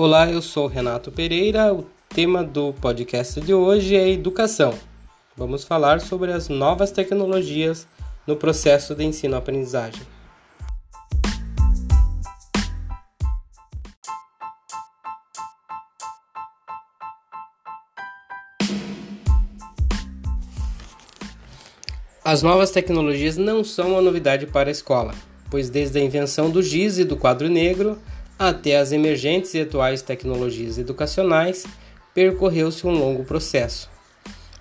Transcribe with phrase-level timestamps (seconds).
[0.00, 1.74] Olá, eu sou Renato Pereira.
[1.74, 4.72] O tema do podcast de hoje é educação.
[5.36, 7.84] Vamos falar sobre as novas tecnologias
[8.24, 10.00] no processo de ensino-aprendizagem.
[22.24, 25.12] As novas tecnologias não são uma novidade para a escola,
[25.50, 27.98] pois desde a invenção do giz e do quadro negro,
[28.38, 31.66] até as emergentes e atuais tecnologias educacionais,
[32.14, 33.90] percorreu-se um longo processo.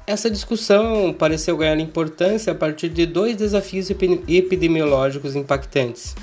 [0.06, 6.16] Essa discussão pareceu ganhar importância a partir de dois desafios epidemiológicos impactantes.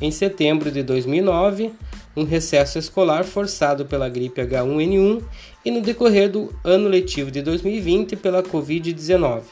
[0.00, 1.72] Em setembro de 2009,
[2.16, 5.22] um recesso escolar forçado pela gripe H1N1
[5.64, 9.42] e no decorrer do ano letivo de 2020 pela Covid-19.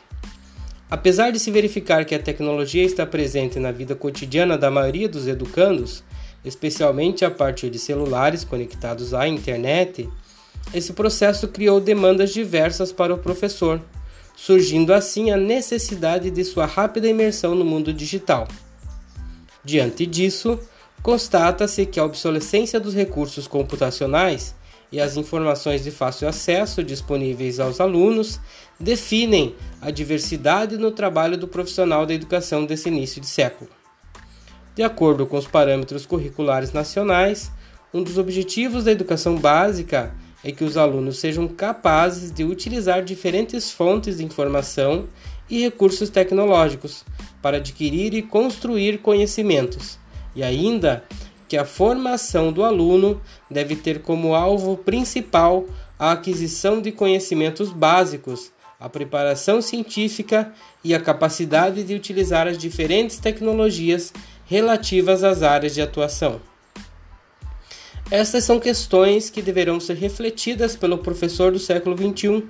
[0.91, 5.29] Apesar de se verificar que a tecnologia está presente na vida cotidiana da maioria dos
[5.29, 6.03] educandos,
[6.44, 10.08] especialmente a partir de celulares conectados à internet,
[10.72, 13.80] esse processo criou demandas diversas para o professor,
[14.36, 18.48] surgindo assim a necessidade de sua rápida imersão no mundo digital.
[19.64, 20.58] Diante disso,
[21.02, 24.55] constata-se que a obsolescência dos recursos computacionais
[24.92, 28.41] e as informações de fácil acesso disponíveis aos alunos
[28.78, 33.80] definem a diversidade no trabalho do profissional da educação desse início de século.
[34.75, 37.51] De acordo com os parâmetros curriculares nacionais,
[37.93, 43.71] um dos objetivos da educação básica é que os alunos sejam capazes de utilizar diferentes
[43.71, 45.07] fontes de informação
[45.51, 47.05] e recursos tecnológicos
[47.43, 49.98] para adquirir e construir conhecimentos,
[50.35, 51.05] e ainda
[51.48, 55.67] que a formação do aluno deve ter como alvo principal
[55.98, 63.19] a aquisição de conhecimentos básicos, a preparação científica e a capacidade de utilizar as diferentes
[63.19, 64.13] tecnologias
[64.51, 66.41] relativas às áreas de atuação.
[68.11, 72.42] Estas são questões que deverão ser refletidas pelo professor do século XXI,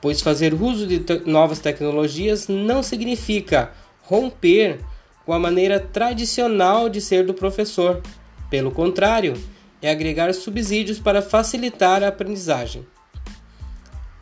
[0.00, 3.72] pois fazer uso de te novas tecnologias não significa
[4.04, 4.80] romper
[5.26, 8.00] com a maneira tradicional de ser do professor.
[8.48, 9.34] Pelo contrário,
[9.82, 12.86] é agregar subsídios para facilitar a aprendizagem.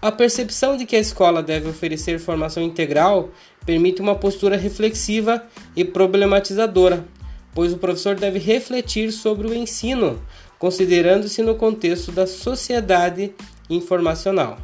[0.02, 3.30] A percepção de que a escola deve oferecer formação integral
[3.64, 5.44] permite uma postura reflexiva
[5.76, 7.04] e problematizadora,
[7.54, 10.20] pois o professor deve refletir sobre o ensino,
[10.58, 13.34] considerando-se no contexto da sociedade
[13.68, 14.58] informacional.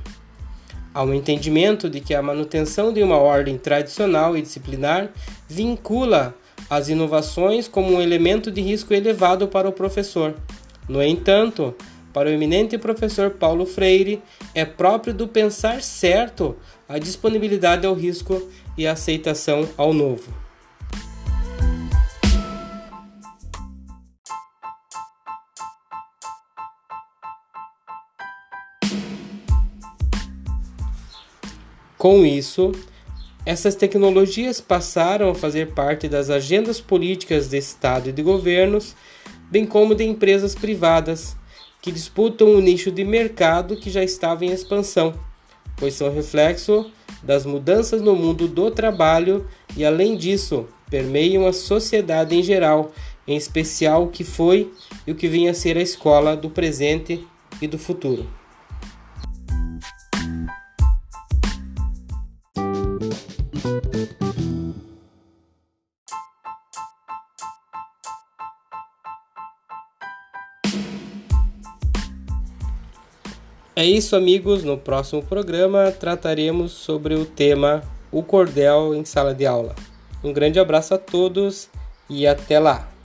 [0.95, 5.11] Há um entendimento de que a manutenção de uma ordem tradicional e disciplinar
[5.49, 6.35] vincula
[6.69, 10.35] as inovações como um elemento de risco elevado para o professor.
[10.89, 11.75] No entanto,
[12.13, 14.23] para o eminente professor Paulo Freire,
[14.55, 16.57] é próprio do pensar certo
[16.89, 20.48] a disponibilidade ao risco e a aceitação ao novo.
[31.99, 32.71] Com isso,
[33.45, 38.95] essas tecnologias passaram a fazer parte das agendas políticas de Estado e de governos,
[39.51, 41.37] bem como de empresas privadas,
[41.83, 45.13] que disputam um nicho de mercado que já estava em expansão,
[45.77, 46.89] pois são reflexo
[47.21, 49.45] das mudanças no mundo do trabalho
[49.77, 52.93] e, além disso, permeiam a sociedade em geral,
[53.27, 54.73] em especial o que foi
[55.05, 57.27] e o que vinha a ser a escola do presente
[57.61, 58.38] e do futuro.
[73.79, 74.65] É isso, amigos.
[74.65, 79.77] No próximo programa trataremos sobre o tema O Cordel em Sala de Aula.
[80.25, 81.69] Um grande abraço a todos
[82.11, 82.98] e até lá!